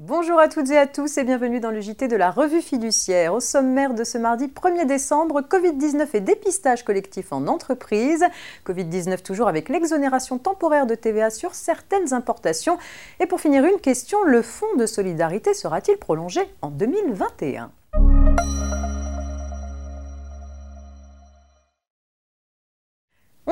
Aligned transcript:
Bonjour 0.00 0.40
à 0.40 0.48
toutes 0.48 0.70
et 0.70 0.76
à 0.76 0.88
tous 0.88 1.18
et 1.18 1.22
bienvenue 1.22 1.60
dans 1.60 1.70
le 1.70 1.80
JT 1.80 2.08
de 2.08 2.16
la 2.16 2.32
revue 2.32 2.62
fiduciaire. 2.62 3.32
Au 3.32 3.38
sommaire 3.38 3.94
de 3.94 4.02
ce 4.02 4.18
mardi 4.18 4.48
1er 4.48 4.86
décembre, 4.86 5.40
Covid-19 5.40 6.08
et 6.14 6.20
dépistage 6.20 6.84
collectif 6.84 7.32
en 7.32 7.46
entreprise. 7.46 8.24
Covid-19 8.66 9.22
toujours 9.22 9.46
avec 9.46 9.68
l'exonération 9.68 10.38
temporaire 10.38 10.88
de 10.88 10.96
TVA 10.96 11.30
sur 11.30 11.54
certaines 11.54 12.12
importations. 12.12 12.76
Et 13.20 13.26
pour 13.26 13.40
finir, 13.40 13.64
une 13.64 13.78
question, 13.78 14.24
le 14.24 14.42
fonds 14.42 14.74
de 14.76 14.86
solidarité 14.86 15.54
sera-t-il 15.54 15.96
prolongé 15.96 16.40
en 16.60 16.70
2021 16.70 17.70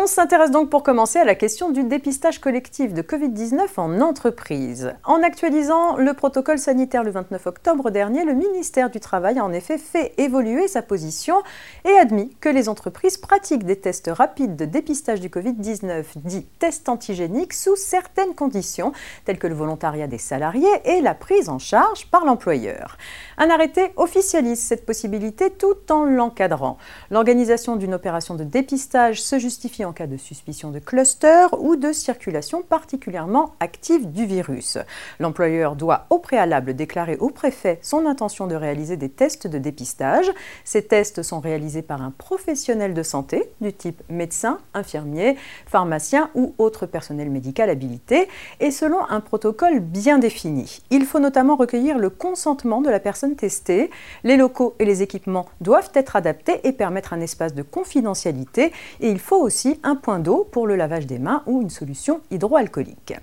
On 0.02 0.09
s'intéresse 0.09 0.51
donc 0.51 0.69
pour 0.69 0.83
commencer 0.83 1.20
à 1.20 1.24
la 1.24 1.37
question 1.37 1.70
du 1.70 1.84
dépistage 1.84 2.41
collectif 2.41 2.92
de 2.92 3.02
Covid-19 3.02 3.69
en 3.77 4.01
entreprise. 4.01 4.95
En 5.05 5.23
actualisant 5.23 5.97
le 5.97 6.12
protocole 6.12 6.59
sanitaire 6.59 7.05
le 7.05 7.12
29 7.12 7.47
octobre 7.47 7.91
dernier, 7.91 8.25
le 8.25 8.34
ministère 8.34 8.91
du 8.91 8.98
Travail 8.98 9.38
a 9.38 9.45
en 9.45 9.52
effet 9.52 9.78
fait 9.78 10.12
évoluer 10.19 10.66
sa 10.66 10.83
position 10.83 11.37
et 11.84 11.97
admis 11.98 12.34
que 12.41 12.48
les 12.48 12.69
entreprises 12.69 13.16
pratiquent 13.16 13.65
des 13.65 13.78
tests 13.78 14.11
rapides 14.12 14.56
de 14.56 14.65
dépistage 14.65 15.20
du 15.20 15.28
Covid-19, 15.28 16.03
dits 16.16 16.47
tests 16.59 16.89
antigéniques, 16.89 17.53
sous 17.53 17.77
certaines 17.77 18.34
conditions, 18.34 18.91
telles 19.25 19.39
que 19.39 19.47
le 19.47 19.55
volontariat 19.55 20.09
des 20.09 20.19
salariés 20.19 20.66
et 20.84 21.00
la 21.00 21.14
prise 21.14 21.48
en 21.48 21.61
charge 21.61 22.06
par 22.06 22.25
l'employeur. 22.25 22.98
Un 23.39 23.50
arrêté 23.50 23.92
officialise 23.95 24.59
cette 24.59 24.84
possibilité 24.84 25.50
tout 25.50 25.92
en 25.92 26.03
l'encadrant. 26.03 26.77
L'organisation 27.12 27.77
d'une 27.77 27.95
opération 27.95 28.34
de 28.34 28.42
dépistage 28.42 29.23
se 29.23 29.39
justifie 29.39 29.84
en 29.84 29.91
cas 29.92 30.06
de 30.06 30.16
suspicion 30.16 30.70
de 30.70 30.78
cluster 30.78 31.46
ou 31.59 31.77
de 31.77 31.92
circulation 31.92 32.62
particulièrement 32.62 33.55
active 33.61 34.11
du 34.11 34.27
virus. 34.27 34.78
L'employeur 35.20 35.77
doit 35.77 36.06
au 36.11 36.19
préalable 36.19 36.75
déclarer 36.75 37.16
au 37.16 37.30
préfet 37.30 37.78
son 37.83 38.06
intention 38.06 38.47
de 38.47 38.55
réaliser 38.55 38.97
des 38.97 39.08
tests 39.08 39.47
de 39.47 39.58
dépistage. 39.58 40.31
Ces 40.64 40.83
tests 40.83 41.22
sont 41.22 41.41
réalisés 41.41 41.83
par 41.83 42.03
un 42.03 42.11
professionnel 42.11 42.94
de 42.94 43.03
santé 43.03 43.50
du 43.61 43.72
type 43.72 44.03
médecin, 44.08 44.58
infirmier, 44.75 45.36
pharmacien 45.66 46.31
ou 46.34 46.55
autre 46.59 46.86
personnel 46.86 47.31
médical 47.31 47.70
habilité 47.70 48.28
et 48.61 48.70
selon 48.70 49.05
un 49.09 49.20
protocole 49.20 49.81
bien 49.81 50.19
défini. 50.19 50.83
Il 50.91 51.05
faut 51.05 51.20
notamment 51.20 51.56
recueillir 51.56 51.98
le 51.98 52.11
consentement 52.11 52.81
de 52.81 52.91
la 52.91 53.00
personne 53.00 53.36
testée. 53.36 53.91
Les 54.25 54.36
locaux 54.36 54.75
et 54.78 54.84
les 54.84 55.03
équipements 55.03 55.47
doivent 55.61 55.91
être 55.94 56.16
adaptés 56.16 56.61
et 56.64 56.72
permettre 56.72 57.12
un 57.12 57.20
espace 57.20 57.55
de 57.55 57.62
confidentialité 57.62 58.72
et 59.00 59.09
il 59.09 59.19
faut 59.19 59.41
aussi 59.41 59.78
un 59.83 59.97
point 59.97 60.19
d'eau 60.19 60.47
pour 60.50 60.66
le 60.66 60.77
lavage 60.77 61.06
des 61.06 61.19
mains 61.19 61.42
ou 61.47 61.62
une 61.62 61.70
solution 61.70 62.20
hydroalcoolique. 62.30 63.14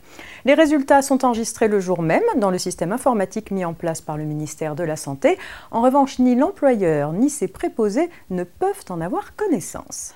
Les 0.45 0.53
résultats 0.53 1.01
sont 1.01 1.25
enregistrés 1.25 1.67
le 1.67 1.79
jour 1.79 2.01
même 2.01 2.23
dans 2.37 2.51
le 2.51 2.57
système 2.57 2.91
informatique 2.91 3.51
mis 3.51 3.65
en 3.65 3.73
place 3.73 4.01
par 4.01 4.17
le 4.17 4.23
ministère 4.23 4.75
de 4.75 4.83
la 4.83 4.95
Santé. 4.95 5.37
En 5.71 5.81
revanche, 5.81 6.19
ni 6.19 6.35
l'employeur 6.35 7.13
ni 7.13 7.29
ses 7.29 7.47
préposés 7.47 8.09
ne 8.29 8.43
peuvent 8.43 8.85
en 8.89 9.01
avoir 9.01 9.35
connaissance. 9.35 10.15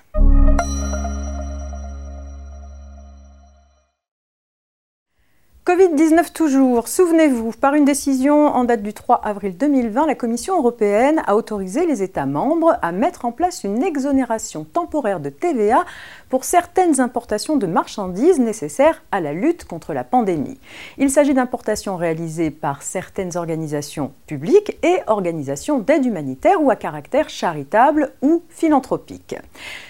Covid-19 5.73 6.33
toujours. 6.33 6.88
Souvenez-vous, 6.88 7.49
par 7.59 7.73
une 7.73 7.83
décision 7.83 8.45
en 8.45 8.63
date 8.63 8.83
du 8.83 8.93
3 8.93 9.21
avril 9.23 9.57
2020, 9.57 10.05
la 10.05 10.13
Commission 10.13 10.55
européenne 10.55 11.23
a 11.25 11.35
autorisé 11.35 11.88
les 11.88 12.03
États 12.03 12.27
membres 12.27 12.77
à 12.83 12.91
mettre 12.91 13.25
en 13.25 13.31
place 13.31 13.63
une 13.63 13.81
exonération 13.81 14.65
temporaire 14.65 15.19
de 15.19 15.30
TVA 15.30 15.83
pour 16.30 16.45
certaines 16.45 17.02
importations 17.02 17.57
de 17.57 17.65
marchandises 17.65 18.39
nécessaires 18.39 19.02
à 19.11 19.19
la 19.19 19.33
lutte 19.33 19.65
contre 19.65 19.93
la 19.93 20.03
pandémie. 20.03 20.59
Il 20.99 21.09
s'agit 21.09 21.33
d'importations 21.33 21.97
réalisées 21.97 22.52
par 22.52 22.83
certaines 22.83 23.36
organisations 23.36 24.14
publiques 24.27 24.77
et 24.83 24.99
organisations 25.08 25.80
d'aide 25.80 26.05
humanitaire 26.05 26.61
ou 26.61 26.69
à 26.69 26.75
caractère 26.75 27.30
charitable 27.30 28.14
ou 28.21 28.43
philanthropique. 28.49 29.37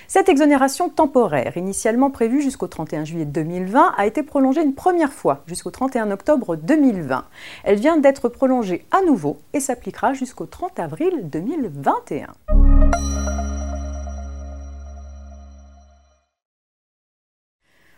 Cette 0.08 0.30
exonération 0.30 0.90
temporaire, 0.90 1.58
initialement 1.58 2.12
prévue 2.12 2.42
jusqu'au 2.42 2.68
31 2.68 3.04
juillet 3.04 3.26
2020, 3.26 3.96
a 3.98 4.06
été 4.06 4.22
prolongée 4.22 4.62
une 4.62 4.76
première 4.76 5.12
fois 5.12 5.42
jusqu'au 5.48 5.72
31 5.74 6.12
octobre 6.12 6.56
2020. 6.56 7.26
Elle 7.66 7.80
vient 7.80 7.98
d'être 7.98 8.30
prolongée 8.30 8.86
à 8.92 9.02
nouveau 9.02 9.40
et 9.52 9.60
s'appliquera 9.60 10.14
jusqu'au 10.14 10.46
30 10.46 10.80
avril 10.80 11.30
2021. 11.30 12.28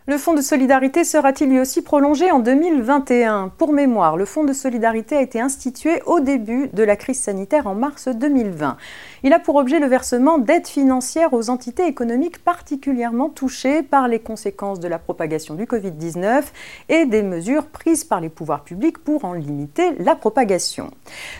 Le 0.08 0.18
fonds 0.18 0.34
de 0.34 0.40
solidarité 0.40 1.02
sera-t-il 1.02 1.50
lui 1.50 1.58
aussi 1.58 1.82
prolongé 1.82 2.30
en 2.30 2.38
2021 2.38 3.50
Pour 3.58 3.72
mémoire, 3.72 4.16
le 4.16 4.24
fonds 4.24 4.44
de 4.44 4.52
solidarité 4.52 5.16
a 5.16 5.20
été 5.20 5.40
institué 5.40 6.00
au 6.06 6.20
début 6.20 6.68
de 6.68 6.84
la 6.84 6.94
crise 6.94 7.18
sanitaire 7.18 7.66
en 7.66 7.74
mars 7.74 8.06
2020. 8.06 8.76
Il 9.24 9.32
a 9.32 9.40
pour 9.40 9.56
objet 9.56 9.80
le 9.80 9.88
versement 9.88 10.38
d'aides 10.38 10.68
financières 10.68 11.32
aux 11.32 11.50
entités 11.50 11.88
économiques 11.88 12.38
particulièrement 12.38 13.30
touchées 13.30 13.82
par 13.82 14.06
les 14.06 14.20
conséquences 14.20 14.78
de 14.78 14.86
la 14.86 15.00
propagation 15.00 15.56
du 15.56 15.64
Covid-19 15.64 16.44
et 16.88 17.04
des 17.06 17.24
mesures 17.24 17.66
prises 17.66 18.04
par 18.04 18.20
les 18.20 18.28
pouvoirs 18.28 18.62
publics 18.62 18.98
pour 18.98 19.24
en 19.24 19.32
limiter 19.32 19.90
la 19.98 20.14
propagation. 20.14 20.92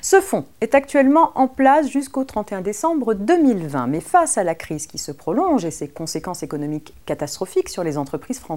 Ce 0.02 0.20
fonds 0.20 0.44
est 0.60 0.74
actuellement 0.74 1.30
en 1.36 1.46
place 1.46 1.88
jusqu'au 1.88 2.24
31 2.24 2.62
décembre 2.62 3.14
2020, 3.14 3.86
mais 3.86 4.00
face 4.00 4.38
à 4.38 4.42
la 4.42 4.56
crise 4.56 4.88
qui 4.88 4.98
se 4.98 5.12
prolonge 5.12 5.64
et 5.64 5.70
ses 5.70 5.86
conséquences 5.86 6.42
économiques 6.42 6.94
catastrophiques 7.06 7.68
sur 7.68 7.84
les 7.84 7.96
entreprises 7.96 8.40
françaises, 8.40 8.55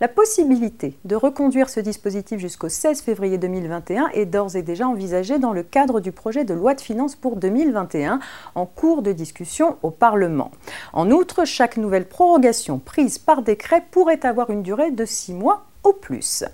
la 0.00 0.08
possibilité 0.08 0.96
de 1.04 1.16
reconduire 1.16 1.68
ce 1.68 1.80
dispositif 1.80 2.38
jusqu'au 2.38 2.68
16 2.68 3.02
février 3.02 3.38
2021 3.38 4.08
est 4.14 4.26
d'ores 4.26 4.56
et 4.56 4.62
déjà 4.62 4.88
envisagée 4.88 5.38
dans 5.38 5.52
le 5.52 5.62
cadre 5.62 6.00
du 6.00 6.12
projet 6.12 6.44
de 6.44 6.54
loi 6.54 6.74
de 6.74 6.80
finances 6.80 7.16
pour 7.16 7.36
2021 7.36 8.20
en 8.54 8.66
cours 8.66 9.02
de 9.02 9.12
discussion 9.12 9.76
au 9.82 9.90
Parlement. 9.90 10.50
En 10.92 11.10
outre, 11.10 11.44
chaque 11.44 11.76
nouvelle 11.76 12.06
prorogation 12.06 12.78
prise 12.78 13.18
par 13.18 13.42
décret 13.42 13.84
pourrait 13.90 14.24
avoir 14.24 14.50
une 14.50 14.62
durée 14.62 14.90
de 14.90 15.04
six 15.04 15.34
mois 15.34 15.64
au 15.84 15.92
plus. 15.92 16.44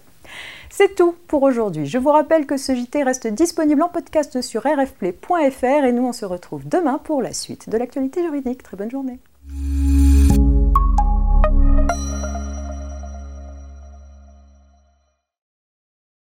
C'est 0.71 0.95
tout 0.95 1.15
pour 1.27 1.43
aujourd'hui. 1.43 1.87
Je 1.87 1.99
vous 1.99 2.11
rappelle 2.11 2.47
que 2.47 2.57
ce 2.57 2.75
JT 2.75 3.03
reste 3.03 3.27
disponible 3.27 3.83
en 3.83 3.89
podcast 3.89 4.43
sur 4.43 4.63
rfplay.fr 4.63 5.85
et 5.85 5.93
nous 5.93 6.07
on 6.07 6.13
se 6.13 6.25
retrouve 6.25 6.69
demain 6.69 6.99
pour 7.03 7.23
la 7.23 7.33
suite 7.33 7.69
de 7.69 7.79
l'actualité 7.79 8.23
juridique. 8.23 8.63
Très 8.63 8.77
bonne 8.77 8.91
journée. 8.91 9.19